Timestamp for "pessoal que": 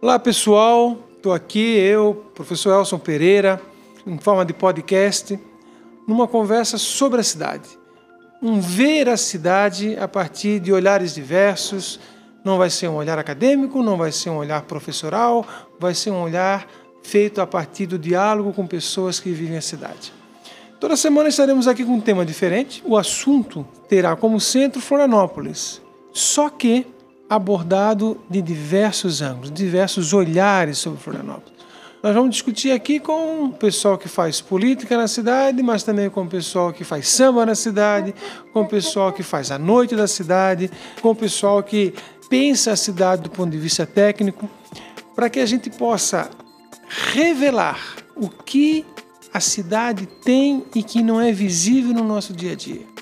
33.52-34.08, 36.28-36.84, 38.68-39.24, 41.14-41.92